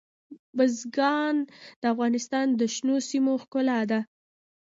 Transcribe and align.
بزګان 0.57 1.35
د 1.81 1.83
افغانستان 1.93 2.47
د 2.59 2.61
شنو 2.75 2.95
سیمو 3.09 3.33
ښکلا 3.43 3.79
ده. 3.91 3.99